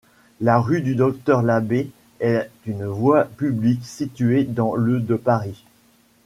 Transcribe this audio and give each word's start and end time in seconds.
La 0.39 0.57
rue 0.57 0.81
du 0.81 0.95
Docteur-Labbé 0.95 1.91
est 2.21 2.49
une 2.65 2.85
voie 2.87 3.25
publique 3.25 3.85
située 3.85 4.45
dans 4.45 4.73
le 4.73 4.99
de 4.99 5.15
Paris. 5.15 5.63